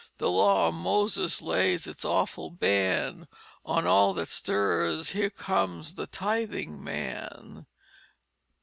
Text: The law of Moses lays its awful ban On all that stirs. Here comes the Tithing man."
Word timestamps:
The 0.17 0.31
law 0.31 0.69
of 0.69 0.73
Moses 0.73 1.43
lays 1.43 1.85
its 1.85 2.03
awful 2.03 2.49
ban 2.49 3.27
On 3.63 3.85
all 3.85 4.15
that 4.15 4.29
stirs. 4.29 5.11
Here 5.11 5.29
comes 5.29 5.93
the 5.93 6.07
Tithing 6.07 6.83
man." 6.83 7.67